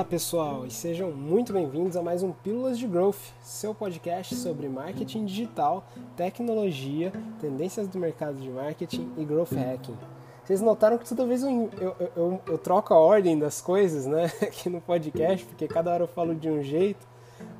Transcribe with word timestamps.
Olá 0.00 0.08
pessoal 0.08 0.64
e 0.64 0.70
sejam 0.70 1.12
muito 1.12 1.52
bem-vindos 1.52 1.94
a 1.94 2.00
mais 2.00 2.22
um 2.22 2.32
Pílulas 2.32 2.78
de 2.78 2.86
Growth, 2.86 3.20
seu 3.42 3.74
podcast 3.74 4.34
sobre 4.34 4.66
marketing 4.66 5.26
digital, 5.26 5.86
tecnologia, 6.16 7.12
tendências 7.38 7.86
do 7.86 7.98
mercado 7.98 8.40
de 8.40 8.48
marketing 8.48 9.12
e 9.18 9.24
growth 9.26 9.52
hacking. 9.52 9.94
Vocês 10.42 10.62
notaram 10.62 10.96
que 10.96 11.06
toda 11.06 11.26
vez 11.26 11.42
eu, 11.42 11.68
eu, 11.78 11.96
eu, 12.16 12.40
eu 12.46 12.56
troco 12.56 12.94
a 12.94 12.98
ordem 12.98 13.38
das 13.38 13.60
coisas 13.60 14.06
né, 14.06 14.32
aqui 14.40 14.70
no 14.70 14.80
podcast, 14.80 15.44
porque 15.44 15.68
cada 15.68 15.92
hora 15.92 16.04
eu 16.04 16.08
falo 16.08 16.34
de 16.34 16.48
um 16.48 16.62
jeito, 16.62 17.06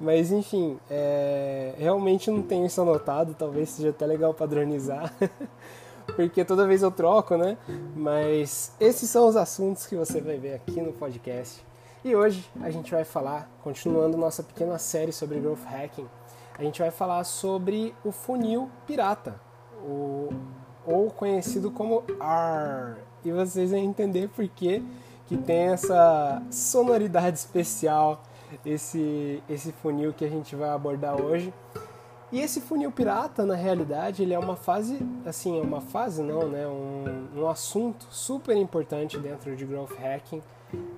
mas 0.00 0.32
enfim, 0.32 0.78
é, 0.90 1.74
realmente 1.76 2.30
não 2.30 2.40
tenho 2.40 2.64
isso 2.64 2.80
anotado, 2.80 3.36
talvez 3.38 3.68
seja 3.68 3.90
até 3.90 4.06
legal 4.06 4.32
padronizar. 4.32 5.14
porque 6.16 6.42
toda 6.42 6.66
vez 6.66 6.80
eu 6.82 6.90
troco, 6.90 7.36
né? 7.36 7.58
Mas 7.94 8.72
esses 8.80 9.10
são 9.10 9.28
os 9.28 9.36
assuntos 9.36 9.86
que 9.86 9.94
você 9.94 10.22
vai 10.22 10.38
ver 10.38 10.54
aqui 10.54 10.80
no 10.80 10.94
podcast. 10.94 11.68
E 12.02 12.16
hoje 12.16 12.50
a 12.62 12.70
gente 12.70 12.90
vai 12.90 13.04
falar, 13.04 13.50
continuando 13.62 14.16
nossa 14.16 14.42
pequena 14.42 14.78
série 14.78 15.12
sobre 15.12 15.38
growth 15.38 15.64
hacking, 15.64 16.08
a 16.58 16.62
gente 16.62 16.80
vai 16.80 16.90
falar 16.90 17.22
sobre 17.24 17.94
o 18.02 18.10
funil 18.10 18.70
pirata, 18.86 19.38
o, 19.82 20.30
ou 20.86 21.10
conhecido 21.10 21.70
como 21.70 22.02
R. 22.18 22.96
E 23.22 23.30
vocês 23.30 23.70
vão 23.70 23.80
entender 23.80 24.30
por 24.30 24.48
que, 24.48 24.82
que 25.26 25.36
tem 25.36 25.68
essa 25.68 26.42
sonoridade 26.50 27.36
especial 27.36 28.22
esse, 28.64 29.42
esse 29.48 29.72
funil 29.72 30.12
que 30.12 30.24
a 30.24 30.28
gente 30.28 30.56
vai 30.56 30.70
abordar 30.70 31.20
hoje. 31.20 31.52
E 32.32 32.40
esse 32.40 32.60
funil 32.60 32.92
pirata, 32.92 33.44
na 33.44 33.56
realidade, 33.56 34.22
ele 34.22 34.32
é 34.32 34.38
uma 34.38 34.56
fase, 34.56 35.00
assim, 35.26 35.58
é 35.58 35.62
uma 35.62 35.80
fase 35.80 36.22
não, 36.22 36.48
né? 36.48 36.66
Um, 36.66 37.40
um 37.40 37.48
assunto 37.48 38.06
super 38.08 38.56
importante 38.56 39.18
dentro 39.18 39.54
de 39.56 39.64
growth 39.64 39.92
hacking. 39.98 40.40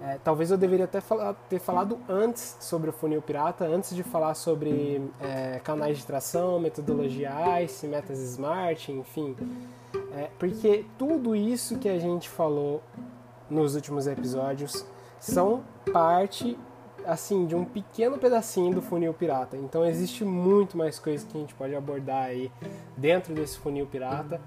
É, 0.00 0.18
talvez 0.22 0.50
eu 0.50 0.58
deveria 0.58 0.84
até 0.84 1.00
ter 1.48 1.58
falado 1.58 1.98
antes 2.08 2.56
sobre 2.60 2.90
o 2.90 2.92
funil 2.92 3.22
pirata, 3.22 3.64
antes 3.64 3.94
de 3.94 4.02
falar 4.02 4.34
sobre 4.34 5.02
é, 5.20 5.60
canais 5.62 5.98
de 5.98 6.06
tração, 6.06 6.58
metodologia 6.58 7.62
ICE, 7.62 7.86
metas 7.86 8.18
smart, 8.18 8.90
enfim. 8.92 9.36
É, 10.14 10.28
porque 10.38 10.84
tudo 10.98 11.34
isso 11.34 11.78
que 11.78 11.88
a 11.88 11.98
gente 11.98 12.28
falou 12.28 12.82
nos 13.48 13.74
últimos 13.74 14.06
episódios 14.06 14.84
são 15.18 15.62
parte 15.92 16.58
assim, 17.04 17.46
de 17.46 17.54
um 17.54 17.64
pequeno 17.64 18.18
pedacinho 18.18 18.74
do 18.74 18.82
funil 18.82 19.12
pirata. 19.12 19.56
Então 19.56 19.84
existe 19.84 20.24
muito 20.24 20.76
mais 20.76 20.98
coisas 20.98 21.26
que 21.26 21.36
a 21.36 21.40
gente 21.40 21.54
pode 21.54 21.74
abordar 21.74 22.24
aí 22.24 22.50
dentro 22.96 23.34
desse 23.34 23.58
funil 23.58 23.86
pirata. 23.86 24.40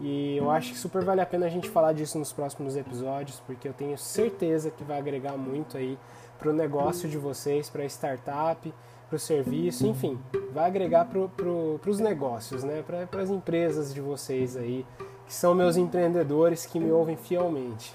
E 0.00 0.36
eu 0.36 0.50
acho 0.50 0.72
que 0.72 0.78
super 0.78 1.04
vale 1.04 1.20
a 1.20 1.26
pena 1.26 1.46
a 1.46 1.48
gente 1.48 1.68
falar 1.68 1.92
disso 1.92 2.18
nos 2.18 2.32
próximos 2.32 2.76
episódios, 2.76 3.40
porque 3.46 3.68
eu 3.68 3.72
tenho 3.72 3.96
certeza 3.96 4.70
que 4.70 4.82
vai 4.82 4.98
agregar 4.98 5.36
muito 5.36 5.76
aí 5.76 5.98
para 6.38 6.50
o 6.50 6.52
negócio 6.52 7.08
de 7.08 7.16
vocês, 7.16 7.70
para 7.70 7.82
a 7.82 7.86
startup, 7.86 8.74
para 9.08 9.16
o 9.16 9.18
serviço, 9.18 9.86
enfim, 9.86 10.18
vai 10.52 10.66
agregar 10.66 11.04
para 11.04 11.28
pro, 11.28 11.78
os 11.86 12.00
negócios, 12.00 12.64
né? 12.64 12.82
para 12.82 13.22
as 13.22 13.30
empresas 13.30 13.92
de 13.92 14.00
vocês 14.00 14.56
aí, 14.56 14.86
que 15.26 15.34
são 15.34 15.54
meus 15.54 15.76
empreendedores 15.76 16.66
que 16.66 16.80
me 16.80 16.90
ouvem 16.90 17.16
fielmente. 17.16 17.94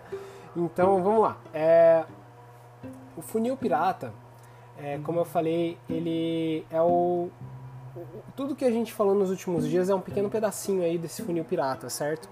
então 0.56 1.02
vamos 1.02 1.20
lá. 1.20 1.36
É, 1.52 2.04
o 3.16 3.20
funil 3.20 3.56
pirata, 3.56 4.14
é, 4.78 4.98
como 4.98 5.18
eu 5.18 5.24
falei, 5.24 5.76
ele 5.90 6.64
é 6.70 6.80
o 6.80 7.28
tudo 8.36 8.54
que 8.54 8.64
a 8.64 8.70
gente 8.70 8.92
falou 8.92 9.14
nos 9.14 9.30
últimos 9.30 9.68
dias 9.68 9.90
é 9.90 9.94
um 9.94 10.00
pequeno 10.00 10.30
pedacinho 10.30 10.82
aí 10.82 10.98
desse 10.98 11.22
funil 11.22 11.44
pirata, 11.44 11.88
certo? 11.90 12.28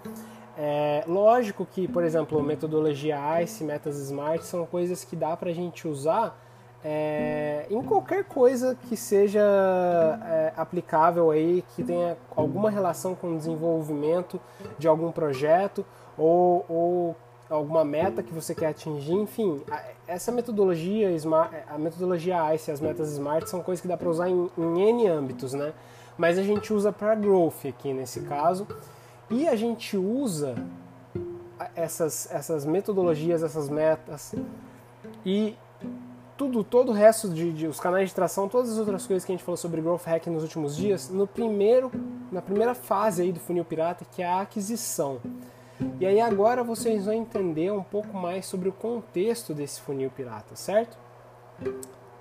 É, 0.56 1.04
lógico 1.06 1.64
que, 1.64 1.88
por 1.88 2.04
exemplo, 2.04 2.42
metodologia 2.42 3.42
ICE, 3.42 3.64
metas 3.64 3.96
SMART 3.96 4.42
são 4.42 4.66
coisas 4.66 5.04
que 5.04 5.16
dá 5.16 5.36
para 5.36 5.50
a 5.50 5.54
gente 5.54 5.88
usar 5.88 6.38
é, 6.82 7.66
em 7.70 7.82
qualquer 7.82 8.24
coisa 8.24 8.74
que 8.74 8.96
seja 8.96 9.40
é, 10.24 10.52
aplicável 10.56 11.30
aí, 11.30 11.62
que 11.74 11.84
tenha 11.84 12.16
alguma 12.34 12.70
relação 12.70 13.14
com 13.14 13.34
o 13.34 13.36
desenvolvimento 13.36 14.40
de 14.78 14.88
algum 14.88 15.12
projeto 15.12 15.84
ou, 16.16 16.64
ou 16.68 17.16
alguma 17.50 17.84
meta 17.84 18.22
que 18.22 18.32
você 18.32 18.54
quer 18.54 18.68
atingir, 18.68 19.12
enfim, 19.12 19.60
essa 20.06 20.30
metodologia, 20.30 21.08
a 21.68 21.78
metodologia 21.78 22.54
ICE, 22.54 22.70
as 22.70 22.80
metas 22.80 23.08
SMART 23.08 23.48
são 23.48 23.62
coisas 23.62 23.82
que 23.82 23.88
dá 23.88 23.96
para 23.96 24.08
usar 24.08 24.28
em, 24.28 24.50
em 24.56 24.80
N 24.88 25.08
âmbitos, 25.08 25.52
né? 25.52 25.72
Mas 26.16 26.38
a 26.38 26.42
gente 26.42 26.72
usa 26.72 26.92
para 26.92 27.14
growth 27.14 27.66
aqui 27.68 27.92
nesse 27.92 28.20
caso, 28.22 28.66
e 29.28 29.48
a 29.48 29.56
gente 29.56 29.96
usa 29.96 30.54
essas, 31.74 32.30
essas 32.32 32.64
metodologias, 32.64 33.42
essas 33.42 33.68
metas 33.68 34.34
e 35.24 35.56
tudo, 36.36 36.64
todo 36.64 36.90
o 36.90 36.92
resto 36.92 37.28
de, 37.28 37.52
de, 37.52 37.66
os 37.66 37.78
canais 37.78 38.08
de 38.08 38.14
tração, 38.14 38.48
todas 38.48 38.72
as 38.72 38.78
outras 38.78 39.06
coisas 39.06 39.24
que 39.26 39.32
a 39.32 39.34
gente 39.34 39.44
falou 39.44 39.58
sobre 39.58 39.80
growth 39.80 40.06
hacking 40.06 40.30
nos 40.30 40.42
últimos 40.42 40.74
dias, 40.74 41.10
no 41.10 41.26
primeiro, 41.26 41.90
na 42.32 42.40
primeira 42.40 42.74
fase 42.74 43.22
aí 43.22 43.32
do 43.32 43.38
funil 43.38 43.64
pirata, 43.64 44.06
que 44.10 44.22
é 44.22 44.26
a 44.26 44.40
aquisição. 44.40 45.20
E 45.98 46.06
aí 46.06 46.20
agora 46.20 46.62
vocês 46.62 47.04
vão 47.04 47.14
entender 47.14 47.72
um 47.72 47.82
pouco 47.82 48.16
mais 48.16 48.46
sobre 48.46 48.68
o 48.68 48.72
contexto 48.72 49.54
desse 49.54 49.80
funil 49.80 50.10
pirata, 50.10 50.56
certo? 50.56 50.96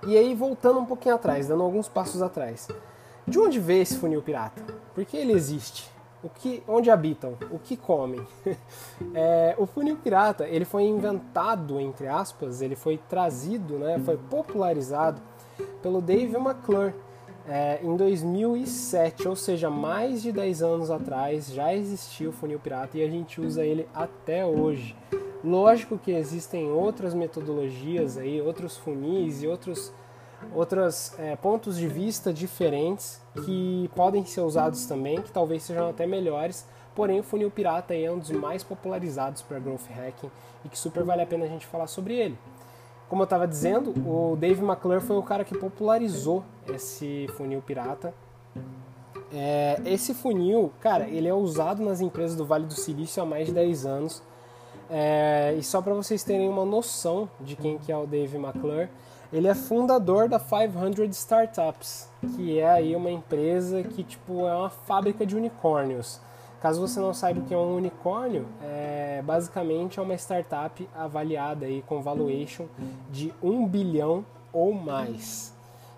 E 0.06 0.16
aí 0.16 0.34
voltando 0.34 0.78
um 0.78 0.86
pouquinho 0.86 1.14
atrás, 1.14 1.48
dando 1.48 1.62
alguns 1.62 1.88
passos 1.88 2.22
atrás. 2.22 2.68
De 3.26 3.38
onde 3.38 3.58
veio 3.58 3.82
esse 3.82 3.96
funil 3.96 4.22
pirata? 4.22 4.62
Por 4.94 5.04
que 5.04 5.16
ele 5.16 5.32
existe? 5.32 5.90
O 6.22 6.28
que, 6.28 6.62
onde 6.68 6.90
habitam? 6.90 7.36
O 7.50 7.58
que 7.58 7.76
comem? 7.76 8.26
é, 9.14 9.54
o 9.58 9.66
funil 9.66 9.96
pirata 9.96 10.46
ele 10.46 10.64
foi 10.64 10.84
inventado 10.84 11.80
entre 11.80 12.06
aspas, 12.06 12.60
ele 12.60 12.76
foi 12.76 12.98
trazido, 13.08 13.78
né, 13.78 13.98
foi 14.04 14.16
popularizado 14.16 15.20
pelo 15.82 16.00
Dave 16.00 16.36
McClure 16.36 16.92
é, 17.50 17.80
em 17.82 17.96
2007, 17.96 19.26
ou 19.26 19.34
seja, 19.34 19.68
mais 19.68 20.22
de 20.22 20.30
10 20.30 20.62
anos 20.62 20.88
atrás, 20.88 21.52
já 21.52 21.74
existia 21.74 22.28
o 22.28 22.32
funil 22.32 22.60
pirata 22.60 22.96
e 22.96 23.02
a 23.02 23.10
gente 23.10 23.40
usa 23.40 23.66
ele 23.66 23.88
até 23.92 24.46
hoje. 24.46 24.94
Lógico 25.42 25.98
que 25.98 26.12
existem 26.12 26.70
outras 26.70 27.12
metodologias 27.12 28.16
aí, 28.16 28.40
outros 28.40 28.76
funis 28.76 29.42
e 29.42 29.48
outros 29.48 29.92
outros 30.54 31.12
é, 31.18 31.36
pontos 31.36 31.76
de 31.76 31.86
vista 31.86 32.32
diferentes 32.32 33.20
que 33.44 33.90
podem 33.96 34.24
ser 34.24 34.40
usados 34.42 34.86
também, 34.86 35.20
que 35.20 35.32
talvez 35.32 35.64
sejam 35.64 35.90
até 35.90 36.06
melhores. 36.06 36.66
Porém, 36.94 37.18
o 37.18 37.22
funil 37.22 37.50
pirata 37.50 37.94
é 37.94 38.10
um 38.10 38.18
dos 38.18 38.30
mais 38.30 38.62
popularizados 38.62 39.42
para 39.42 39.58
growth 39.58 39.88
hacking 39.90 40.30
e 40.64 40.68
que 40.68 40.78
super 40.78 41.02
vale 41.02 41.22
a 41.22 41.26
pena 41.26 41.44
a 41.46 41.48
gente 41.48 41.66
falar 41.66 41.88
sobre 41.88 42.14
ele. 42.14 42.38
Como 43.10 43.22
eu 43.22 43.24
estava 43.24 43.44
dizendo, 43.44 43.92
o 44.08 44.36
Dave 44.36 44.62
McClure 44.62 45.00
foi 45.00 45.16
o 45.16 45.22
cara 45.22 45.44
que 45.44 45.58
popularizou 45.58 46.44
esse 46.72 47.26
funil 47.36 47.60
pirata. 47.60 48.14
É, 49.32 49.80
esse 49.84 50.14
funil, 50.14 50.72
cara, 50.80 51.08
ele 51.08 51.26
é 51.26 51.34
usado 51.34 51.82
nas 51.82 52.00
empresas 52.00 52.36
do 52.36 52.46
Vale 52.46 52.66
do 52.66 52.72
Silício 52.72 53.20
há 53.20 53.26
mais 53.26 53.48
de 53.48 53.52
10 53.52 53.84
anos. 53.84 54.22
É, 54.88 55.56
e 55.58 55.62
só 55.64 55.82
para 55.82 55.92
vocês 55.92 56.22
terem 56.22 56.48
uma 56.48 56.64
noção 56.64 57.28
de 57.40 57.56
quem 57.56 57.78
que 57.78 57.90
é 57.90 57.96
o 57.96 58.06
Dave 58.06 58.36
McClure, 58.36 58.88
ele 59.32 59.48
é 59.48 59.56
fundador 59.56 60.28
da 60.28 60.38
500 60.38 61.16
Startups, 61.16 62.08
que 62.36 62.60
é 62.60 62.70
aí 62.70 62.94
uma 62.94 63.10
empresa 63.10 63.82
que 63.82 64.04
tipo 64.04 64.46
é 64.46 64.54
uma 64.54 64.70
fábrica 64.70 65.26
de 65.26 65.34
unicórnios. 65.34 66.20
Caso 66.60 66.80
você 66.80 67.00
não 67.00 67.14
saiba 67.14 67.40
o 67.40 67.44
que 67.44 67.54
é 67.54 67.56
um 67.56 67.76
unicórnio, 67.76 68.46
é, 68.62 69.22
basicamente 69.24 69.98
é 69.98 70.02
uma 70.02 70.14
startup 70.14 70.86
avaliada 70.94 71.64
aí 71.64 71.82
com 71.86 72.02
valuation 72.02 72.66
de 73.10 73.32
um 73.42 73.66
bilhão 73.66 74.24
ou 74.52 74.72
mais. 74.74 75.54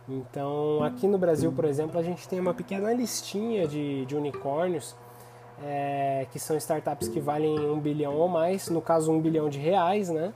Então, 0.09 0.83
aqui 0.83 1.07
no 1.07 1.19
Brasil, 1.19 1.51
por 1.53 1.65
exemplo, 1.65 1.99
a 1.99 2.03
gente 2.03 2.29
tem 2.29 2.39
uma 2.39 2.55
pequena 2.55 2.93
listinha 2.93 3.67
de, 3.67 4.05
de 4.07 4.17
unicórnios 4.17 4.95
é, 5.65 6.27
que 6.31 6.39
são 6.39 6.57
startups 6.57 7.09
que 7.09 7.21
valem 7.21 7.59
um 7.59 7.79
bilhão 7.79 8.15
ou 8.15 8.29
mais, 8.29 8.69
no 8.69 8.81
caso 8.81 9.13
um 9.13 9.21
bilhão 9.21 9.49
de 9.49 9.59
reais, 9.59 10.11
né? 10.11 10.33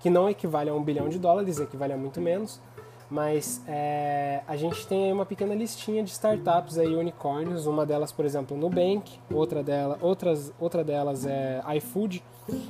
Que 0.00 0.10
não 0.10 0.28
equivale 0.28 0.70
a 0.70 0.74
um 0.74 0.82
bilhão 0.82 1.08
de 1.08 1.18
dólares, 1.18 1.58
equivale 1.58 1.92
a 1.92 1.96
muito 1.96 2.20
menos. 2.20 2.60
Mas 3.10 3.62
é, 3.66 4.42
a 4.46 4.56
gente 4.56 4.86
tem 4.86 5.10
uma 5.12 5.24
pequena 5.24 5.54
listinha 5.54 6.02
de 6.02 6.10
startups 6.10 6.76
aí 6.76 6.94
unicórnios. 6.94 7.66
Uma 7.66 7.86
delas, 7.86 8.12
por 8.12 8.24
exemplo, 8.24 8.56
Nubank, 8.56 9.18
outra, 9.32 9.62
dela, 9.62 9.98
outras, 10.02 10.52
outra 10.58 10.84
delas 10.84 11.24
é 11.24 11.62
iFood. 11.76 12.22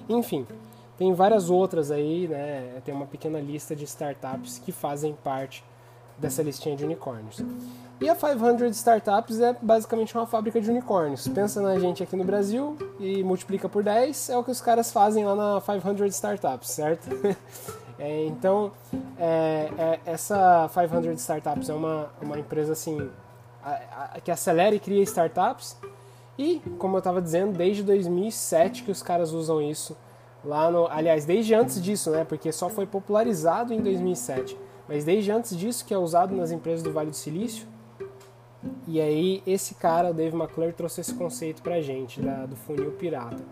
Enfim, 0.09 0.47
tem 0.97 1.13
várias 1.13 1.51
outras 1.51 1.91
aí, 1.91 2.29
né? 2.29 2.81
Tem 2.85 2.95
uma 2.95 3.07
pequena 3.07 3.41
lista 3.41 3.75
de 3.75 3.85
startups 3.85 4.59
que 4.59 4.71
fazem 4.71 5.13
parte 5.25 5.65
dessa 6.19 6.43
listinha 6.43 6.77
de 6.77 6.85
unicórnios. 6.85 7.43
E 8.01 8.09
a 8.09 8.15
500 8.15 8.77
Startups 8.77 9.41
é 9.41 9.57
basicamente 9.61 10.15
uma 10.17 10.27
fábrica 10.27 10.61
de 10.61 10.71
unicórnios. 10.71 11.27
Pensa 11.27 11.61
na 11.61 11.79
gente 11.79 12.03
aqui 12.03 12.15
no 12.15 12.25
Brasil 12.25 12.77
e 13.01 13.25
multiplica 13.25 13.69
por 13.69 13.83
10, 13.83 14.31
é 14.31 14.37
o 14.37 14.45
que 14.45 14.51
os 14.51 14.61
caras 14.61 14.93
fazem 14.93 15.25
lá 15.25 15.35
na 15.35 15.61
500 15.61 16.15
Startups, 16.15 16.71
certo? 16.71 17.09
É, 17.99 18.27
então, 18.27 18.71
é, 19.19 19.71
é, 19.77 20.01
essa 20.07 20.71
500 20.73 21.21
Startups 21.21 21.69
é 21.69 21.75
uma, 21.75 22.09
uma 22.23 22.39
empresa 22.39 22.73
assim 22.73 23.11
a, 23.63 24.11
a, 24.15 24.21
que 24.21 24.31
acelera 24.31 24.75
e 24.75 24.81
cria 24.81 25.03
startups. 25.03 25.77
E, 26.39 26.61
como 26.79 26.97
eu 26.97 26.99
estava 26.99 27.21
dizendo, 27.21 27.57
desde 27.57 27.83
2007 27.83 28.85
que 28.85 28.91
os 28.91 29.03
caras 29.03 29.33
usam 29.33 29.61
isso 29.61 29.97
lá 30.45 30.71
no, 30.71 30.87
aliás, 30.87 31.25
desde 31.25 31.53
antes 31.55 31.83
disso, 31.83 32.11
né? 32.11 32.25
Porque 32.25 32.53
só 32.53 32.69
foi 32.69 32.87
popularizado 32.87 33.75
em 33.75 33.81
2007, 33.81 34.57
mas 34.89 35.05
desde 35.05 35.33
antes 35.33 35.57
disso 35.57 35.85
que 35.85 35.93
é 35.93 35.99
usado 35.99 36.35
nas 36.35 36.53
empresas 36.53 36.83
do 36.83 36.93
Vale 36.93 37.11
do 37.11 37.17
Silício. 37.17 37.67
E 38.87 39.01
aí 39.01 39.43
esse 39.47 39.75
cara, 39.75 40.11
o 40.11 40.15
Dave 40.15 40.37
McClure, 40.37 40.73
trouxe 40.73 41.01
esse 41.01 41.15
conceito 41.15 41.61
pra 41.63 41.81
gente 41.81 42.21
da, 42.21 42.47
do 42.47 42.55
funil 42.55 42.93
pirata. 42.93 43.43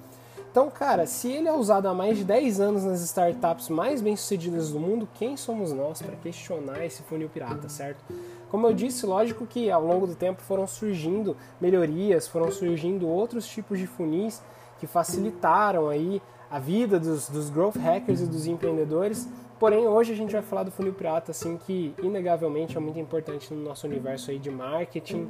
Então, 0.57 0.71
cara, 0.71 1.05
se 1.05 1.31
ele 1.31 1.49
é 1.49 1.53
usado 1.53 1.87
há 1.87 1.93
mais 1.93 2.17
de 2.17 2.25
10 2.25 2.61
anos 2.61 2.83
nas 2.83 3.03
startups 3.03 3.69
mais 3.69 4.01
bem-sucedidas 4.01 4.73
do 4.73 4.81
mundo, 4.81 5.07
quem 5.13 5.37
somos 5.37 5.71
nós 5.71 6.01
para 6.01 6.17
questionar 6.17 6.83
esse 6.83 7.03
funil 7.03 7.29
pirata, 7.29 7.69
certo? 7.69 8.03
Como 8.49 8.67
eu 8.67 8.73
disse, 8.73 9.05
lógico 9.05 9.47
que 9.47 9.71
ao 9.71 9.85
longo 9.85 10.07
do 10.07 10.15
tempo 10.15 10.41
foram 10.41 10.67
surgindo 10.67 11.37
melhorias, 11.61 12.27
foram 12.27 12.51
surgindo 12.51 13.07
outros 13.07 13.47
tipos 13.47 13.79
de 13.79 13.87
funis 13.87 14.43
que 14.79 14.87
facilitaram 14.87 15.91
aí 15.91 16.23
a 16.51 16.59
vida 16.59 16.99
dos, 16.99 17.29
dos 17.29 17.51
growth 17.51 17.77
hackers 17.77 18.23
e 18.23 18.27
dos 18.27 18.47
empreendedores. 18.47 19.29
Porém, 19.61 19.87
hoje 19.87 20.15
a 20.15 20.17
gente 20.17 20.33
vai 20.33 20.41
falar 20.41 20.63
do 20.63 20.71
funil 20.71 20.95
pirata, 20.95 21.33
assim, 21.33 21.59
que 21.59 21.95
inegavelmente 22.03 22.79
é 22.79 22.81
muito 22.81 22.99
importante 22.99 23.53
no 23.53 23.63
nosso 23.63 23.87
universo 23.87 24.31
aí 24.31 24.39
de 24.39 24.51
marketing 24.51 25.29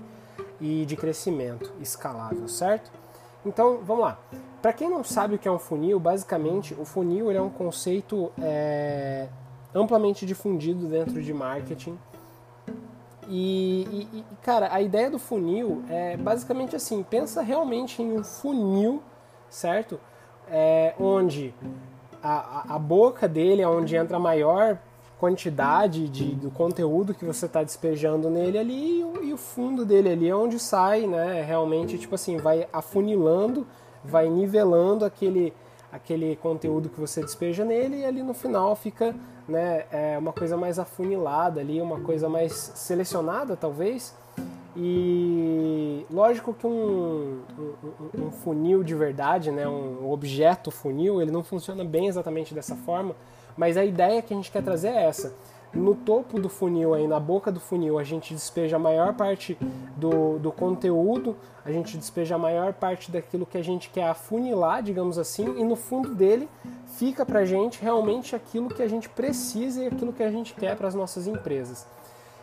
e 0.61 0.87
de 0.87 0.95
crescimento 0.95 1.73
escalável, 1.81 2.47
certo? 2.47 2.93
Então, 3.45 3.81
vamos 3.83 4.05
lá. 4.05 4.21
Para 4.61 4.73
quem 4.73 4.89
não 4.89 5.05
sabe 5.05 5.37
o 5.37 5.39
que 5.39 5.47
é 5.47 5.51
um 5.51 5.59
funil, 5.59 6.01
basicamente 6.01 6.75
o 6.75 6.85
funil 6.85 7.31
é 7.31 7.41
um 7.41 7.51
conceito 7.51 8.33
é, 8.41 9.29
amplamente 9.75 10.25
difundido 10.27 10.87
dentro 10.87 11.23
de 11.23 11.33
marketing. 11.33 11.99
E, 13.29 14.09
e, 14.13 14.25
cara, 14.43 14.73
a 14.73 14.81
ideia 14.81 15.11
do 15.11 15.19
funil 15.19 15.83
é 15.89 16.17
basicamente 16.17 16.77
assim: 16.77 17.03
pensa 17.03 17.43
realmente 17.43 18.03
em 18.03 18.19
um 18.19 18.25
funil, 18.25 19.03
certo? 19.49 19.99
É, 20.49 20.95
onde 20.99 21.53
a, 22.23 22.75
a 22.75 22.79
boca 22.79 23.29
dele 23.29 23.63
é 23.63 23.69
onde 23.69 23.97
entra 23.97 24.17
a 24.17 24.21
maior 24.21 24.79
quantidade 25.19 26.09
de, 26.09 26.35
do 26.35 26.51
conteúdo 26.51 27.15
que 27.15 27.25
você 27.25 27.47
está 27.47 27.63
despejando 27.63 28.29
nele 28.29 28.59
ali 28.59 29.01
e 29.01 29.05
o, 29.05 29.25
e 29.25 29.33
o, 29.33 29.37
fundo 29.37 29.85
dele 29.85 30.11
ali 30.11 30.29
é 30.29 30.35
onde 30.35 30.59
sai, 30.59 31.07
né? 31.07 31.43
Realmente, 31.43 31.99
tipo 31.99 32.15
assim, 32.15 32.37
vai 32.37 32.69
afunilando, 32.73 33.67
vai 34.07 34.29
nivelando 34.29 35.05
aquele, 35.05 35.53
aquele 35.93 36.37
conteúdo 36.37 36.89
que 36.89 37.01
você 37.01 37.21
despeja 37.21 37.65
nele 37.65 37.99
e 37.99 38.05
ali 38.05 38.23
no 38.23 38.35
final 38.35 38.75
fica 38.77 39.15
né, 39.49 39.85
é 39.91 40.19
uma 40.19 40.33
coisa 40.33 40.57
mais 40.57 40.79
afunilada 40.79 41.61
ali, 41.61 41.81
uma 41.81 42.01
coisa 42.01 42.29
mais 42.29 42.53
selecionada 42.53 43.57
talvez. 43.57 44.15
E 44.79 46.05
lógico 46.11 46.53
que 46.53 46.67
um, 46.67 47.41
um, 47.59 48.27
um 48.27 48.31
funil 48.31 48.85
de 48.85 48.95
verdade, 48.95 49.51
né, 49.51 49.67
um 49.67 50.11
objeto 50.11 50.71
funil, 50.71 51.23
ele 51.23 51.31
não 51.31 51.43
funciona 51.43 51.83
bem 51.83 52.09
exatamente 52.09 52.55
dessa 52.55 52.77
forma, 52.77 53.17
mas 53.57 53.79
a 53.79 53.85
ideia 53.85 54.21
que 54.21 54.35
a 54.35 54.37
gente 54.37 54.51
quer 54.51 54.63
trazer 54.63 54.89
é 54.89 55.05
essa. 55.05 55.33
No 55.77 55.95
topo 55.95 56.41
do 56.41 56.49
funil, 56.49 56.95
aí 56.95 57.07
na 57.07 57.21
boca 57.21 57.53
do 57.53 57.61
funil, 57.61 57.99
a 57.99 58.05
gente 58.05 58.33
despeja 58.33 58.77
a 58.77 58.79
maior 58.79 59.15
parte 59.15 59.59
do, 59.97 60.39
do 60.39 60.51
conteúdo, 60.51 61.37
a 61.65 61.71
gente 61.71 61.99
despeja 61.99 62.37
a 62.37 62.39
maior 62.39 62.73
parte 62.73 63.11
daquilo 63.11 63.45
que 63.45 63.59
a 63.59 63.63
gente 63.63 63.91
quer 63.91 64.09
afunilar, 64.09 64.83
digamos 64.83 65.19
assim, 65.19 65.59
e 65.59 65.65
no 65.65 65.77
fundo 65.77 66.15
dele 66.15 66.49
fica 66.87 67.27
pra 67.27 67.45
gente 67.45 67.83
realmente 67.83 68.35
aquilo 68.35 68.69
que 68.69 68.83
a 68.83 68.89
gente 68.89 69.09
precisa 69.09 69.85
e 69.85 69.87
aquilo 69.89 70.13
que 70.13 70.23
a 70.23 70.31
gente 70.31 70.55
quer 70.55 70.77
para 70.77 70.89
as 70.89 70.95
nossas 70.95 71.27
empresas. 71.27 71.87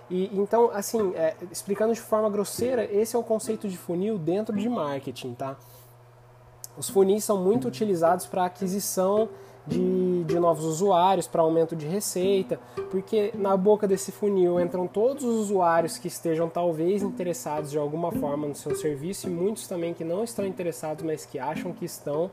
E 0.10 0.30
então, 0.38 0.70
assim, 0.72 1.14
é, 1.16 1.36
explicando 1.52 1.94
de 1.94 2.02
forma 2.02 2.30
grosseira, 2.30 2.84
esse 2.84 3.16
é 3.16 3.20
o 3.20 3.24
conceito 3.24 3.68
de 3.68 3.78
funil 3.78 4.18
dentro 4.18 4.56
de 4.56 4.70
marketing, 4.70 5.34
tá? 5.34 5.58
Os 6.78 6.90
funis 6.90 7.24
são 7.24 7.38
muito 7.38 7.68
utilizados 7.68 8.26
para 8.26 8.46
aquisição 8.46 9.30
de, 9.66 10.24
de 10.26 10.40
novos 10.40 10.66
usuários, 10.66 11.28
para 11.28 11.42
aumento 11.42 11.76
de 11.76 11.86
receita, 11.86 12.60
porque 12.92 13.34
na 13.36 13.56
boca 13.56 13.88
desse 13.88 14.12
funil 14.12 14.60
entram 14.60 14.88
todos 14.88 15.24
os 15.24 15.36
usuários 15.42 15.98
que 15.98 16.08
estejam 16.08 16.50
talvez 16.50 17.02
interessados 17.02 17.72
de 17.72 17.78
alguma 17.78 18.12
forma 18.12 18.48
no 18.48 18.56
seu 18.56 18.76
serviço 18.76 19.28
e 19.28 19.30
muitos 19.30 19.68
também 19.68 19.94
que 19.94 20.04
não 20.04 20.24
estão 20.24 20.46
interessados, 20.46 21.04
mas 21.04 21.26
que 21.26 21.40
acham 21.40 21.72
que 21.72 21.86
estão 21.86 22.30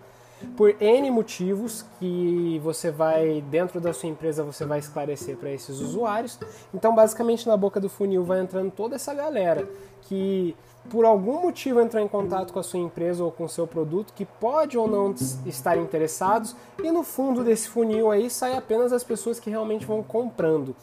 por 0.56 0.74
N 0.80 1.10
motivos 1.10 1.84
que 1.98 2.58
você 2.62 2.90
vai, 2.90 3.44
dentro 3.50 3.80
da 3.80 3.92
sua 3.92 4.08
empresa, 4.08 4.42
você 4.42 4.64
vai 4.64 4.78
esclarecer 4.78 5.36
para 5.36 5.50
esses 5.50 5.80
usuários. 5.80 6.38
Então, 6.72 6.94
basicamente, 6.94 7.46
na 7.46 7.56
boca 7.56 7.78
do 7.78 7.88
funil 7.88 8.24
vai 8.24 8.40
entrando 8.40 8.70
toda 8.70 8.96
essa 8.96 9.12
galera 9.12 9.68
que 10.02 10.54
por 10.88 11.04
algum 11.04 11.42
motivo 11.42 11.80
entrar 11.80 12.00
em 12.00 12.08
contato 12.08 12.52
com 12.52 12.58
a 12.58 12.62
sua 12.62 12.80
empresa 12.80 13.22
ou 13.22 13.30
com 13.30 13.44
o 13.44 13.48
seu 13.48 13.66
produto 13.66 14.12
que 14.14 14.24
pode 14.24 14.78
ou 14.78 14.88
não 14.88 15.14
estar 15.44 15.76
interessados 15.76 16.56
e 16.82 16.90
no 16.90 17.02
fundo 17.02 17.44
desse 17.44 17.68
funil 17.68 18.10
aí 18.10 18.30
sai 18.30 18.56
apenas 18.56 18.92
as 18.92 19.04
pessoas 19.04 19.38
que 19.38 19.50
realmente 19.50 19.84
vão 19.84 20.02
comprando. 20.02 20.74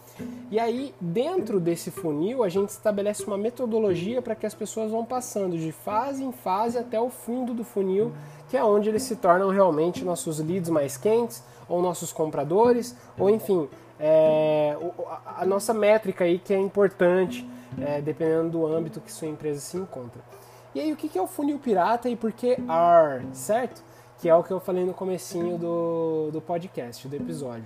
E 0.49 0.59
aí, 0.59 0.95
dentro 0.99 1.59
desse 1.59 1.91
funil, 1.91 2.43
a 2.43 2.49
gente 2.49 2.69
estabelece 2.69 3.23
uma 3.25 3.37
metodologia 3.37 4.21
para 4.21 4.35
que 4.35 4.45
as 4.45 4.53
pessoas 4.53 4.91
vão 4.91 5.05
passando 5.05 5.57
de 5.57 5.71
fase 5.71 6.23
em 6.23 6.31
fase 6.31 6.77
até 6.77 6.99
o 6.99 7.09
fundo 7.09 7.53
do 7.53 7.63
funil, 7.63 8.11
que 8.49 8.57
é 8.57 8.63
onde 8.63 8.89
eles 8.89 9.03
se 9.03 9.15
tornam 9.15 9.49
realmente 9.49 10.03
nossos 10.03 10.39
leads 10.39 10.69
mais 10.69 10.97
quentes 10.97 11.43
ou 11.67 11.81
nossos 11.81 12.13
compradores, 12.13 12.95
ou 13.19 13.29
enfim, 13.29 13.67
é, 13.99 14.75
a 15.37 15.45
nossa 15.45 15.73
métrica 15.73 16.23
aí 16.23 16.39
que 16.39 16.53
é 16.53 16.59
importante 16.59 17.47
é, 17.79 18.01
dependendo 18.01 18.49
do 18.49 18.65
âmbito 18.65 19.01
que 19.01 19.11
sua 19.11 19.27
empresa 19.27 19.59
se 19.59 19.77
encontra. 19.77 20.21
E 20.75 20.79
aí, 20.79 20.93
o 20.93 20.95
que 20.95 21.17
é 21.17 21.21
o 21.21 21.27
funil 21.27 21.57
pirata 21.57 22.07
e 22.07 22.15
por 22.15 22.31
que 22.31 22.51
R, 22.51 23.25
certo? 23.33 23.81
Que 24.19 24.29
é 24.29 24.35
o 24.35 24.43
que 24.43 24.51
eu 24.51 24.59
falei 24.59 24.85
no 24.85 24.93
comecinho 24.93 25.57
do, 25.57 26.29
do 26.31 26.41
podcast, 26.41 27.07
do 27.07 27.15
episódio. 27.15 27.65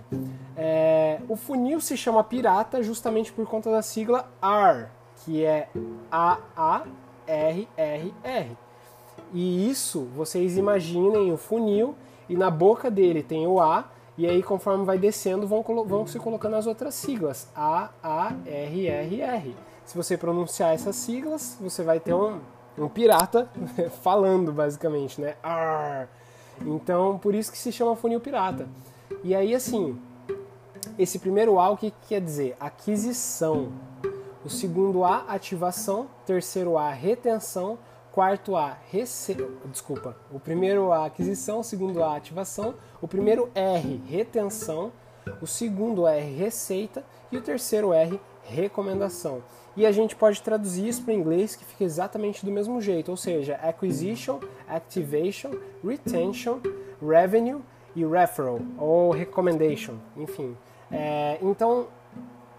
É, 0.56 1.20
o 1.28 1.36
funil 1.36 1.82
se 1.82 1.98
chama 1.98 2.24
pirata 2.24 2.82
justamente 2.84 3.34
por 3.34 3.46
conta 3.46 3.70
da 3.72 3.82
sigla 3.82 4.30
R, 4.42 4.88
que 5.18 5.44
é 5.44 5.68
A-A-R-R-R. 6.12 6.92
E 9.34 9.70
isso, 9.70 10.08
vocês 10.16 10.58
imaginem 10.58 11.32
o 11.32 11.38
funil 11.38 11.96
e 12.28 12.36
na 12.36 12.50
boca 12.50 12.92
dele 12.92 13.24
tem 13.24 13.48
o 13.48 13.62
A, 13.62 13.90
e 14.18 14.28
aí 14.28 14.44
conforme 14.44 14.84
vai 14.86 14.98
descendo 14.98 15.48
vão, 15.48 15.64
vão 15.64 16.06
se 16.08 16.20
colocando 16.20 16.56
as 16.56 16.68
outras 16.68 16.96
siglas, 16.96 17.50
A-A-R-R-R. 17.56 19.56
Se 19.86 19.96
você 19.96 20.18
pronunciar 20.18 20.74
essas 20.74 20.96
siglas, 20.96 21.58
você 21.60 21.84
vai 21.84 22.00
ter 22.00 22.14
um, 22.14 22.40
um 22.78 22.88
pirata 22.88 23.50
falando, 24.02 24.52
basicamente, 24.52 25.20
né? 25.20 25.36
Arr. 25.44 26.08
Então, 26.66 27.18
por 27.18 27.34
isso 27.34 27.52
que 27.52 27.58
se 27.58 27.72
chama 27.72 27.96
funil 27.96 28.20
pirata. 28.20 28.68
E 29.24 29.36
aí, 29.36 29.54
assim, 29.54 30.00
esse 30.98 31.20
primeiro 31.20 31.60
A, 31.60 31.70
o 31.70 31.78
que 31.78 31.94
quer 32.08 32.22
dizer? 32.22 32.56
Aquisição. 32.60 33.72
O 34.44 34.50
segundo 34.50 35.04
A, 35.04 35.26
ativação. 35.28 36.08
Terceiro 36.26 36.78
A, 36.78 36.92
retenção. 36.92 37.78
Quarto 38.12 38.56
A, 38.56 38.78
rece... 38.90 39.38
desculpa. 39.66 40.18
O 40.32 40.40
primeiro 40.40 40.92
A, 40.92 41.06
aquisição. 41.06 41.60
O 41.60 41.64
segundo 41.64 42.04
A, 42.04 42.16
ativação. 42.16 42.76
O 43.02 43.08
primeiro 43.08 43.50
R, 43.56 44.02
retenção. 44.08 44.92
O 45.42 45.48
segundo 45.48 46.08
R, 46.08 46.36
receita. 46.36 47.04
E 47.32 47.38
o 47.38 47.42
terceiro 47.42 47.94
R, 47.94 48.20
recomendação. 48.44 49.42
E 49.76 49.86
a 49.86 49.92
gente 49.92 50.16
pode 50.16 50.42
traduzir 50.42 50.88
isso 50.88 51.04
para 51.04 51.14
o 51.14 51.18
inglês 51.18 51.56
que 51.56 51.64
fica 51.64 51.84
exatamente 51.84 52.46
do 52.46 52.52
mesmo 52.52 52.82
jeito, 52.82 53.10
ou 53.10 53.18
seja, 53.18 53.56
acquisition, 53.56 54.40
activation, 54.68 55.52
retention, 55.84 56.60
revenue 57.02 57.62
e 57.96 58.06
referral 58.06 58.60
ou 58.78 59.12
recommendation, 59.12 59.96
enfim. 60.18 60.58
É, 60.92 61.38
então, 61.42 61.88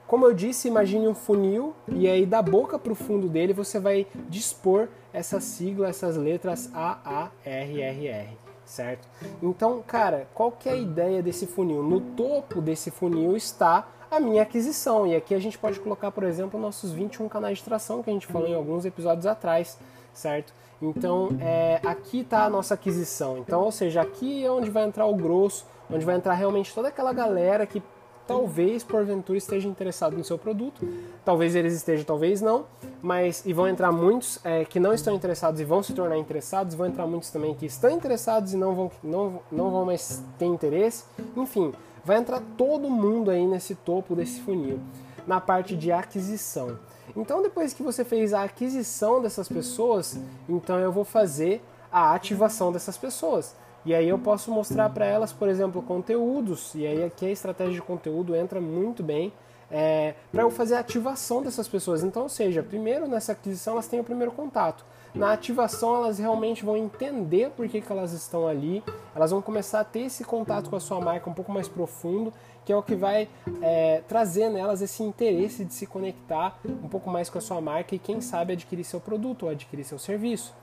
como 0.07 0.27
eu 0.27 0.35
disse, 0.35 0.69
imagine 0.69 1.07
um 1.07 1.15
funil 1.15 1.75
e 1.89 2.09
aí 2.09 2.27
da 2.27 2.43
boca 2.43 2.79
para 2.79 2.93
o 2.93 2.95
fundo 2.95 3.29
dele 3.29 3.53
você 3.53 3.79
vai 3.79 4.07
dispor 4.29 4.89
essa 5.13 5.41
sigla, 5.41 5.89
essas 5.89 6.17
letras 6.17 6.71
A, 6.75 6.99
A, 7.05 7.31
R, 7.45 7.81
R, 7.81 8.07
R, 8.09 8.39
certo? 8.65 9.09
Então, 9.43 9.83
cara, 9.87 10.29
qual 10.35 10.53
que 10.53 10.69
é 10.69 10.73
a 10.73 10.77
ideia 10.77 11.23
desse 11.23 11.47
funil? 11.47 11.83
No 11.83 12.01
topo 12.01 12.61
desse 12.61 12.91
funil 12.91 13.37
está 13.37 13.87
a 14.13 14.21
minha 14.21 14.43
aquisição. 14.43 15.07
E 15.07 15.17
aqui 15.17 15.35
a 15.35 15.39
gente 15.39 15.57
pode 15.57 15.81
colocar, 15.81 16.11
por 16.11 16.25
exemplo, 16.25 16.61
nossos 16.61 16.93
21 16.93 17.29
canais 17.29 17.59
de 17.59 17.65
tração 17.65 18.03
que 18.03 18.11
a 18.11 18.13
gente 18.13 18.27
falou 18.27 18.47
em 18.47 18.55
alguns 18.55 18.85
episódios 18.85 19.27
atrás, 19.27 19.79
certo? 20.13 20.53
Então, 20.81 21.31
é, 21.41 21.81
aqui 21.85 22.21
está 22.21 22.45
a 22.45 22.51
nossa 22.51 22.75
aquisição. 22.75 23.39
Então, 23.39 23.63
ou 23.63 23.73
seja, 23.73 24.03
aqui 24.03 24.45
é 24.45 24.51
onde 24.51 24.69
vai 24.69 24.85
entrar 24.85 25.07
o 25.07 25.15
grosso, 25.15 25.65
onde 25.91 26.05
vai 26.05 26.17
entrar 26.17 26.35
realmente 26.35 26.75
toda 26.75 26.89
aquela 26.89 27.13
galera 27.13 27.65
que 27.65 27.83
talvez 28.27 28.85
porventura 28.85 29.37
esteja 29.37 29.69
interessado 29.69 30.17
no 30.17 30.25
seu 30.25 30.39
produto, 30.39 30.87
talvez 31.25 31.55
eles 31.55 31.75
estejam, 31.75 32.05
talvez 32.05 32.41
não, 32.41 32.65
mas 33.03 33.45
e 33.45 33.53
vão 33.53 33.69
entrar 33.69 33.91
muitos 33.91 34.39
é, 34.45 34.65
que 34.65 34.79
não 34.79 34.93
estão 34.93 35.15
interessados 35.15 35.61
e 35.61 35.65
vão 35.65 35.83
se 35.83 35.93
tornar 35.93 36.17
interessados, 36.17 36.75
vão 36.75 36.87
entrar 36.87 37.07
muitos 37.07 37.31
também 37.31 37.55
que 37.55 37.67
estão 37.67 37.91
interessados 37.91 38.53
e 38.53 38.57
não 38.57 38.75
vão, 38.75 38.91
não, 39.03 39.41
não 39.51 39.71
vão 39.71 39.85
mais 39.85 40.23
ter 40.39 40.47
interesse, 40.47 41.05
enfim, 41.37 41.73
Vai 42.05 42.19
entrar 42.19 42.41
todo 42.57 42.91
mundo 42.91 43.31
aí 43.31 43.47
nesse 43.47 43.75
topo 43.75 44.15
desse 44.17 44.41
funil, 44.41 44.81
na 45.27 45.41
parte 45.41 45.77
de 45.77 45.93
aquisição. 45.93 46.79
Então, 47.17 47.43
depois 47.43 47.73
que 47.73 47.83
você 47.83 48.05
fez 48.05 48.33
a 48.33 48.43
aquisição 48.43 49.21
dessas 49.21 49.49
pessoas, 49.49 50.19
então 50.49 50.79
eu 50.79 50.91
vou 50.91 51.05
fazer 51.05 51.63
a 51.91 52.15
ativação 52.15 52.73
dessas 52.73 52.97
pessoas. 52.97 53.55
E 53.85 53.95
aí 53.95 54.09
eu 54.09 54.19
posso 54.19 54.51
mostrar 54.51 54.89
para 54.91 55.05
elas, 55.05 55.33
por 55.33 55.49
exemplo, 55.49 55.83
conteúdos, 55.83 56.75
e 56.75 56.87
aí 56.87 57.05
aqui 57.05 57.27
a 57.27 57.31
estratégia 57.31 57.75
de 57.75 57.83
conteúdo 57.83 58.35
entra 58.35 58.61
muito 58.61 59.03
bem 59.03 59.33
é, 59.71 60.15
para 60.31 60.43
eu 60.43 60.51
fazer 60.51 60.75
a 60.75 60.81
ativação 60.81 61.43
dessas 61.43 61.67
pessoas. 61.67 62.05
Então, 62.05 62.23
ou 62.23 62.29
seja, 62.29 62.63
primeiro 62.63 63.09
nessa 63.09 63.33
aquisição 63.33 63.73
elas 63.75 63.89
têm 63.89 63.99
o 63.99 64.05
primeiro 64.05 64.31
contato. 64.31 64.85
Na 65.15 65.33
ativação 65.33 65.97
elas 65.97 66.19
realmente 66.19 66.65
vão 66.65 66.77
entender 66.77 67.51
por 67.51 67.69
que, 67.69 67.83
que 67.83 67.93
elas 67.93 68.13
estão 68.13 68.49
ali, 68.49 68.83
elas 69.15 69.31
vão 69.31 69.43
começar 69.43 69.81
a 69.81 69.85
ter 69.85 70.01
esse 70.01 70.25
contato 70.25 70.71
com 70.71 70.77
a 70.77 70.81
sua 70.81 71.01
marca 71.01 71.29
um 71.29 71.35
pouco 71.35 71.53
mais 71.53 71.69
profundo, 71.69 72.33
que 72.65 72.73
é 72.73 72.77
o 72.77 72.83
que 72.83 72.95
vai 72.95 73.29
é, 73.61 74.03
trazer 74.09 74.49
nelas 74.49 74.81
esse 74.81 75.03
interesse 75.03 75.67
de 75.67 75.75
se 75.75 75.87
conectar 75.87 76.59
um 76.65 76.89
pouco 76.89 77.11
mais 77.11 77.29
com 77.29 77.37
a 77.37 77.41
sua 77.43 77.61
marca 77.61 77.95
e 77.95 77.99
quem 77.99 78.23
sabe 78.23 78.55
adquirir 78.55 78.85
seu 78.85 79.01
produto 79.01 79.43
ou 79.43 79.51
adquirir 79.51 79.85
seu 79.85 79.99
serviço. 79.99 80.55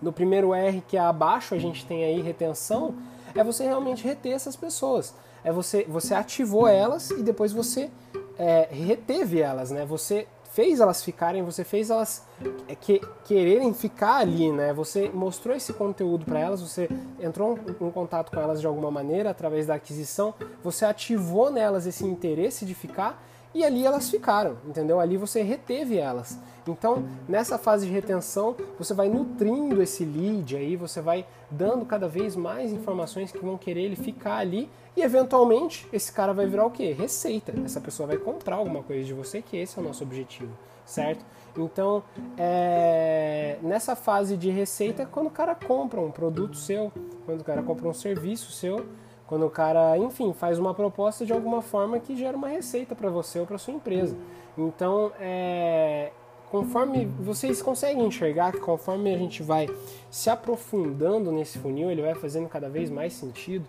No 0.00 0.12
primeiro 0.12 0.54
R, 0.54 0.82
que 0.88 0.96
é 0.96 1.00
abaixo, 1.00 1.54
a 1.54 1.58
gente 1.58 1.84
tem 1.84 2.02
aí 2.02 2.22
retenção, 2.22 2.94
é 3.34 3.44
você 3.44 3.64
realmente 3.64 4.02
reter 4.02 4.32
essas 4.32 4.56
pessoas. 4.56 5.14
É 5.44 5.52
você, 5.52 5.84
você 5.84 6.14
ativou 6.14 6.66
elas 6.66 7.10
e 7.10 7.22
depois 7.22 7.52
você 7.52 7.90
é, 8.38 8.68
reteve 8.70 9.40
elas, 9.40 9.70
né? 9.70 9.84
Você 9.84 10.26
fez 10.52 10.80
elas 10.80 11.02
ficarem, 11.02 11.42
você 11.42 11.64
fez 11.64 11.90
elas 11.90 12.26
é, 12.68 12.74
que, 12.74 13.00
quererem 13.24 13.72
ficar 13.72 14.16
ali, 14.16 14.50
né? 14.50 14.72
Você 14.72 15.08
mostrou 15.08 15.54
esse 15.56 15.72
conteúdo 15.72 16.24
para 16.24 16.40
elas, 16.40 16.60
você 16.60 16.88
entrou 17.20 17.58
em 17.80 17.90
contato 17.90 18.30
com 18.30 18.40
elas 18.40 18.60
de 18.60 18.66
alguma 18.66 18.90
maneira 18.90 19.30
através 19.30 19.66
da 19.66 19.74
aquisição, 19.74 20.34
você 20.62 20.84
ativou 20.84 21.50
nelas 21.50 21.86
esse 21.86 22.04
interesse 22.04 22.64
de 22.64 22.74
ficar 22.74 23.22
e 23.54 23.64
ali 23.64 23.84
elas 23.84 24.10
ficaram, 24.10 24.56
entendeu? 24.66 25.00
Ali 25.00 25.16
você 25.16 25.42
reteve 25.42 25.98
elas. 25.98 26.38
Então, 26.66 27.04
nessa 27.28 27.58
fase 27.58 27.86
de 27.86 27.92
retenção, 27.92 28.54
você 28.78 28.94
vai 28.94 29.08
nutrindo 29.08 29.82
esse 29.82 30.04
lead 30.04 30.56
aí, 30.56 30.76
você 30.76 31.00
vai 31.00 31.26
dando 31.50 31.84
cada 31.84 32.06
vez 32.06 32.36
mais 32.36 32.72
informações 32.72 33.32
que 33.32 33.38
vão 33.38 33.58
querer 33.58 33.82
ele 33.82 33.96
ficar 33.96 34.36
ali 34.36 34.70
e 34.96 35.02
eventualmente 35.02 35.88
esse 35.92 36.12
cara 36.12 36.32
vai 36.32 36.46
virar 36.46 36.66
o 36.66 36.70
quê? 36.70 36.92
Receita. 36.92 37.52
Essa 37.64 37.80
pessoa 37.80 38.06
vai 38.06 38.18
comprar 38.18 38.56
alguma 38.56 38.82
coisa 38.82 39.04
de 39.04 39.14
você, 39.14 39.42
que 39.42 39.56
esse 39.56 39.78
é 39.78 39.82
o 39.82 39.84
nosso 39.84 40.04
objetivo, 40.04 40.52
certo? 40.84 41.24
Então, 41.56 42.04
é... 42.38 43.58
nessa 43.62 43.96
fase 43.96 44.36
de 44.36 44.50
receita, 44.50 45.06
quando 45.06 45.26
o 45.26 45.30
cara 45.30 45.54
compra 45.54 46.00
um 46.00 46.10
produto 46.10 46.56
seu, 46.56 46.92
quando 47.26 47.40
o 47.40 47.44
cara 47.44 47.62
compra 47.62 47.88
um 47.88 47.94
serviço 47.94 48.52
seu, 48.52 48.86
quando 49.30 49.46
o 49.46 49.50
cara, 49.50 49.96
enfim, 49.96 50.32
faz 50.32 50.58
uma 50.58 50.74
proposta 50.74 51.24
de 51.24 51.32
alguma 51.32 51.62
forma 51.62 52.00
que 52.00 52.16
gera 52.16 52.36
uma 52.36 52.48
receita 52.48 52.96
para 52.96 53.08
você 53.08 53.38
ou 53.38 53.46
para 53.46 53.58
sua 53.58 53.72
empresa. 53.72 54.16
Então, 54.58 55.12
é, 55.20 56.10
conforme 56.50 57.06
vocês 57.06 57.62
conseguem 57.62 58.04
enxergar 58.04 58.50
que 58.50 58.58
conforme 58.58 59.14
a 59.14 59.16
gente 59.16 59.40
vai 59.40 59.68
se 60.10 60.28
aprofundando 60.28 61.30
nesse 61.30 61.58
funil, 61.58 61.92
ele 61.92 62.02
vai 62.02 62.16
fazendo 62.16 62.48
cada 62.48 62.68
vez 62.68 62.90
mais 62.90 63.12
sentido. 63.12 63.68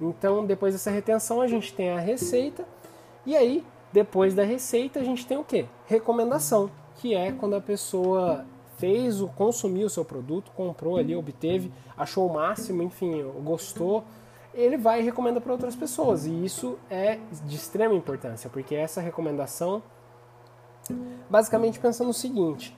Então, 0.00 0.46
depois 0.46 0.72
dessa 0.72 0.90
retenção, 0.90 1.42
a 1.42 1.46
gente 1.46 1.74
tem 1.74 1.90
a 1.90 1.98
receita. 1.98 2.64
E 3.26 3.36
aí, 3.36 3.62
depois 3.92 4.32
da 4.32 4.42
receita, 4.42 5.00
a 5.00 5.04
gente 5.04 5.26
tem 5.26 5.36
o 5.36 5.44
que? 5.44 5.66
Recomendação, 5.86 6.70
que 6.96 7.14
é 7.14 7.30
quando 7.30 7.56
a 7.56 7.60
pessoa 7.60 8.46
fez 8.78 9.20
o 9.20 9.28
consumiu 9.28 9.86
o 9.86 9.90
seu 9.90 10.04
produto, 10.04 10.50
comprou 10.56 10.96
ali, 10.96 11.14
obteve, 11.14 11.70
achou 11.94 12.26
o 12.26 12.32
máximo, 12.32 12.82
enfim, 12.82 13.22
gostou, 13.44 14.02
ele 14.54 14.76
vai 14.76 15.00
e 15.00 15.04
recomenda 15.04 15.40
para 15.40 15.52
outras 15.52 15.76
pessoas. 15.76 16.26
E 16.26 16.44
isso 16.44 16.78
é 16.90 17.18
de 17.44 17.56
extrema 17.56 17.94
importância, 17.94 18.48
porque 18.48 18.74
essa 18.74 19.00
recomendação, 19.00 19.82
basicamente 21.28 21.78
pensando 21.78 22.08
no 22.08 22.14
seguinte: 22.14 22.76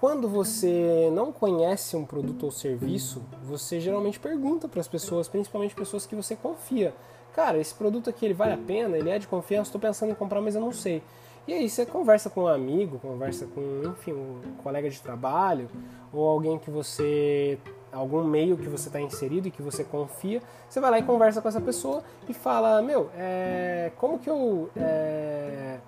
quando 0.00 0.28
você 0.28 1.10
não 1.12 1.32
conhece 1.32 1.96
um 1.96 2.04
produto 2.04 2.44
ou 2.44 2.50
serviço, 2.50 3.22
você 3.42 3.80
geralmente 3.80 4.20
pergunta 4.20 4.68
para 4.68 4.80
as 4.80 4.88
pessoas, 4.88 5.28
principalmente 5.28 5.74
pessoas 5.74 6.06
que 6.06 6.14
você 6.14 6.36
confia. 6.36 6.94
Cara, 7.34 7.58
esse 7.58 7.74
produto 7.74 8.08
aqui 8.08 8.24
ele 8.24 8.34
vale 8.34 8.54
a 8.54 8.58
pena? 8.58 8.96
Ele 8.96 9.10
é 9.10 9.18
de 9.18 9.26
confiança? 9.26 9.68
Estou 9.68 9.80
pensando 9.80 10.12
em 10.12 10.14
comprar, 10.14 10.40
mas 10.40 10.54
eu 10.54 10.60
não 10.60 10.72
sei. 10.72 11.02
E 11.46 11.52
aí 11.52 11.68
você 11.68 11.86
conversa 11.86 12.28
com 12.28 12.42
um 12.42 12.46
amigo, 12.48 12.98
conversa 12.98 13.46
com, 13.46 13.60
enfim, 13.90 14.12
um 14.12 14.40
colega 14.62 14.90
de 14.90 15.00
trabalho 15.00 15.68
ou 16.12 16.26
alguém 16.26 16.58
que 16.58 16.70
você 16.70 17.58
algum 17.92 18.24
meio 18.24 18.56
que 18.56 18.68
você 18.68 18.88
está 18.88 19.00
inserido 19.00 19.48
e 19.48 19.50
que 19.50 19.62
você 19.62 19.84
confia, 19.84 20.42
você 20.68 20.80
vai 20.80 20.90
lá 20.90 20.98
e 20.98 21.02
conversa 21.02 21.40
com 21.40 21.48
essa 21.48 21.60
pessoa 21.60 22.02
e 22.28 22.34
fala, 22.34 22.82
meu, 22.82 23.10
é, 23.16 23.92
como 23.96 24.18
que 24.18 24.28
eu, 24.28 24.70
é, 24.76 25.78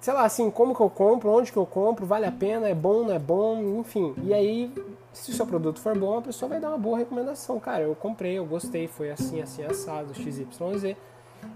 sei 0.00 0.12
lá, 0.12 0.24
assim, 0.24 0.50
como 0.50 0.74
que 0.74 0.80
eu 0.80 0.90
compro, 0.90 1.30
onde 1.30 1.52
que 1.52 1.58
eu 1.58 1.66
compro, 1.66 2.04
vale 2.04 2.26
a 2.26 2.32
pena, 2.32 2.68
é 2.68 2.74
bom, 2.74 3.04
não 3.04 3.14
é 3.14 3.18
bom, 3.18 3.80
enfim. 3.80 4.14
E 4.24 4.34
aí, 4.34 4.72
se 5.12 5.30
o 5.30 5.34
seu 5.34 5.46
produto 5.46 5.80
for 5.80 5.96
bom, 5.96 6.18
a 6.18 6.22
pessoa 6.22 6.48
vai 6.48 6.60
dar 6.60 6.70
uma 6.70 6.78
boa 6.78 6.98
recomendação. 6.98 7.60
Cara, 7.60 7.82
eu 7.82 7.94
comprei, 7.94 8.38
eu 8.38 8.44
gostei, 8.44 8.88
foi 8.88 9.10
assim, 9.10 9.40
assim, 9.40 9.62
assado, 9.64 10.14
XYZ. 10.14 10.96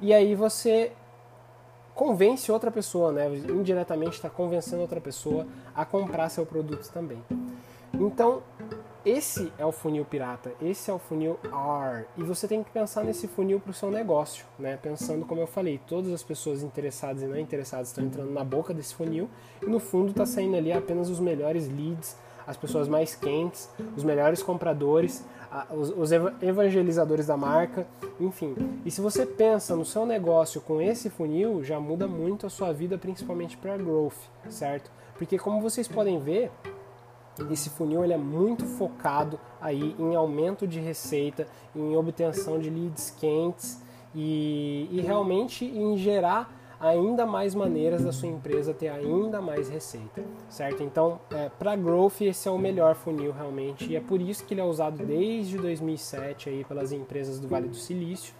E 0.00 0.12
aí 0.14 0.34
você 0.34 0.92
convence 1.94 2.52
outra 2.52 2.70
pessoa, 2.70 3.10
né? 3.10 3.26
Indiretamente 3.48 4.16
está 4.16 4.28
convencendo 4.28 4.82
outra 4.82 5.00
pessoa 5.00 5.46
a 5.74 5.84
comprar 5.84 6.28
seu 6.28 6.44
produto 6.44 6.88
também. 6.92 7.22
Então, 7.94 8.42
esse 9.06 9.52
é 9.56 9.64
o 9.64 9.70
funil 9.70 10.04
pirata, 10.04 10.52
esse 10.60 10.90
é 10.90 10.92
o 10.92 10.98
funil 10.98 11.38
R. 11.44 12.04
E 12.16 12.24
você 12.24 12.48
tem 12.48 12.64
que 12.64 12.70
pensar 12.70 13.04
nesse 13.04 13.28
funil 13.28 13.60
para 13.60 13.70
o 13.70 13.74
seu 13.74 13.88
negócio, 13.88 14.44
né? 14.58 14.76
Pensando, 14.82 15.24
como 15.24 15.40
eu 15.40 15.46
falei, 15.46 15.80
todas 15.86 16.12
as 16.12 16.24
pessoas 16.24 16.60
interessadas 16.60 17.22
e 17.22 17.26
não 17.26 17.38
interessadas 17.38 17.88
estão 17.88 18.04
entrando 18.04 18.32
na 18.32 18.42
boca 18.42 18.74
desse 18.74 18.96
funil 18.96 19.30
e 19.62 19.66
no 19.66 19.78
fundo 19.78 20.10
está 20.10 20.26
saindo 20.26 20.56
ali 20.56 20.72
apenas 20.72 21.08
os 21.08 21.20
melhores 21.20 21.68
leads, 21.68 22.16
as 22.44 22.56
pessoas 22.56 22.88
mais 22.88 23.14
quentes, 23.14 23.70
os 23.96 24.02
melhores 24.02 24.42
compradores, 24.42 25.24
os 25.96 26.10
evangelizadores 26.42 27.28
da 27.28 27.36
marca, 27.36 27.86
enfim. 28.18 28.56
E 28.84 28.90
se 28.90 29.00
você 29.00 29.24
pensa 29.24 29.76
no 29.76 29.84
seu 29.84 30.04
negócio 30.04 30.60
com 30.60 30.82
esse 30.82 31.10
funil, 31.10 31.62
já 31.62 31.78
muda 31.78 32.08
muito 32.08 32.44
a 32.44 32.50
sua 32.50 32.72
vida, 32.72 32.98
principalmente 32.98 33.56
para 33.56 33.76
growth, 33.76 34.18
certo? 34.48 34.90
Porque 35.16 35.38
como 35.38 35.60
vocês 35.60 35.86
podem 35.86 36.18
ver, 36.18 36.50
esse 37.50 37.70
funil 37.70 38.04
ele 38.04 38.12
é 38.12 38.18
muito 38.18 38.64
focado 38.64 39.38
aí 39.60 39.94
em 39.98 40.14
aumento 40.14 40.66
de 40.66 40.80
receita, 40.80 41.46
em 41.74 41.96
obtenção 41.96 42.58
de 42.58 42.70
leads 42.70 43.10
quentes 43.18 43.82
e, 44.14 44.88
e 44.90 45.00
realmente 45.00 45.64
em 45.64 45.96
gerar 45.96 46.50
ainda 46.80 47.24
mais 47.24 47.54
maneiras 47.54 48.04
da 48.04 48.12
sua 48.12 48.28
empresa 48.28 48.74
ter 48.74 48.88
ainda 48.88 49.40
mais 49.40 49.68
receita, 49.68 50.22
certo? 50.48 50.82
Então, 50.82 51.18
é, 51.30 51.48
para 51.48 51.74
growth 51.74 52.20
esse 52.20 52.48
é 52.48 52.50
o 52.50 52.58
melhor 52.58 52.94
funil 52.94 53.32
realmente 53.32 53.90
e 53.90 53.96
é 53.96 54.00
por 54.00 54.20
isso 54.20 54.44
que 54.44 54.54
ele 54.54 54.60
é 54.60 54.64
usado 54.64 55.04
desde 55.04 55.56
2007 55.56 56.50
aí 56.50 56.64
pelas 56.64 56.92
empresas 56.92 57.40
do 57.40 57.48
Vale 57.48 57.68
do 57.68 57.76
Silício 57.76 58.34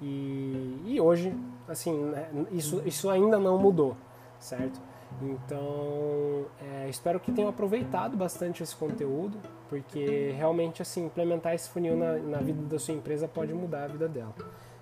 e, 0.00 0.82
e 0.86 1.00
hoje, 1.00 1.34
assim, 1.68 1.92
né, 1.92 2.28
isso, 2.52 2.82
isso 2.84 3.08
ainda 3.10 3.38
não 3.38 3.58
mudou, 3.58 3.96
certo? 4.38 4.80
Então, 5.20 6.46
é, 6.60 6.88
espero 6.88 7.18
que 7.18 7.32
tenham 7.32 7.48
aproveitado 7.48 8.16
bastante 8.16 8.62
esse 8.62 8.74
conteúdo, 8.76 9.38
porque 9.68 10.32
realmente 10.36 10.80
assim 10.82 11.06
implementar 11.06 11.54
esse 11.54 11.68
funil 11.68 11.96
na, 11.96 12.18
na 12.18 12.38
vida 12.38 12.62
da 12.62 12.78
sua 12.78 12.94
empresa 12.94 13.26
pode 13.26 13.52
mudar 13.52 13.84
a 13.84 13.88
vida 13.88 14.08
dela, 14.08 14.34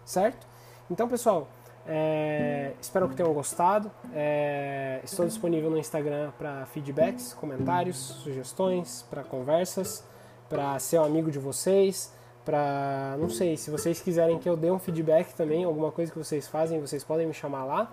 certo? 0.04 0.46
Então, 0.90 1.08
pessoal, 1.08 1.48
é, 1.86 2.72
espero 2.80 3.08
que 3.08 3.14
tenham 3.14 3.32
gostado. 3.32 3.90
É, 4.12 5.00
estou 5.04 5.26
disponível 5.26 5.70
no 5.70 5.78
Instagram 5.78 6.32
para 6.38 6.66
feedbacks, 6.66 7.32
comentários, 7.32 7.96
sugestões, 7.96 9.06
para 9.08 9.22
conversas, 9.22 10.04
para 10.48 10.78
ser 10.78 10.98
um 11.00 11.04
amigo 11.04 11.30
de 11.30 11.38
vocês 11.38 12.12
para 12.46 13.16
não 13.18 13.28
sei, 13.28 13.56
se 13.56 13.72
vocês 13.72 14.00
quiserem 14.00 14.38
que 14.38 14.48
eu 14.48 14.56
dê 14.56 14.70
um 14.70 14.78
feedback 14.78 15.34
também, 15.34 15.64
alguma 15.64 15.90
coisa 15.90 16.12
que 16.12 16.16
vocês 16.16 16.46
fazem, 16.46 16.80
vocês 16.80 17.02
podem 17.02 17.26
me 17.26 17.34
chamar 17.34 17.64
lá. 17.64 17.92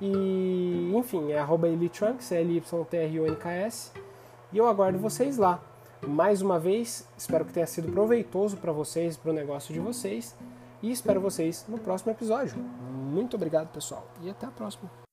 E, 0.00 0.92
enfim, 0.94 1.32
é 1.32 1.38
arroba 1.38 1.68
Elitrunks, 1.68 2.30
L-Y-T-R-U-N-K-S. 2.30 3.90
E 4.52 4.56
eu 4.56 4.66
aguardo 4.68 4.98
vocês 4.98 5.36
lá. 5.36 5.60
Mais 6.06 6.40
uma 6.40 6.60
vez, 6.60 7.06
espero 7.18 7.44
que 7.44 7.52
tenha 7.52 7.66
sido 7.66 7.90
proveitoso 7.90 8.56
para 8.56 8.70
vocês, 8.70 9.16
para 9.16 9.32
o 9.32 9.34
negócio 9.34 9.74
de 9.74 9.80
vocês. 9.80 10.36
E 10.80 10.92
espero 10.92 11.20
vocês 11.20 11.66
no 11.68 11.76
próximo 11.76 12.12
episódio. 12.12 12.56
Muito 12.56 13.34
obrigado, 13.34 13.68
pessoal. 13.72 14.06
E 14.22 14.30
até 14.30 14.46
a 14.46 14.50
próxima. 14.50 15.07